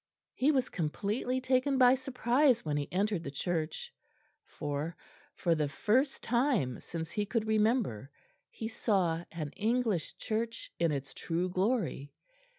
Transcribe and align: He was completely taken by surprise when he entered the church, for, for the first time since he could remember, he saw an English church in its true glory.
He 0.33 0.49
was 0.51 0.67
completely 0.67 1.39
taken 1.39 1.77
by 1.77 1.93
surprise 1.93 2.65
when 2.65 2.75
he 2.75 2.91
entered 2.91 3.23
the 3.23 3.29
church, 3.29 3.93
for, 4.43 4.97
for 5.35 5.53
the 5.53 5.67
first 5.69 6.23
time 6.23 6.79
since 6.79 7.11
he 7.11 7.23
could 7.27 7.45
remember, 7.45 8.09
he 8.49 8.67
saw 8.67 9.23
an 9.31 9.51
English 9.51 10.17
church 10.17 10.73
in 10.79 10.91
its 10.91 11.13
true 11.13 11.49
glory. 11.49 12.15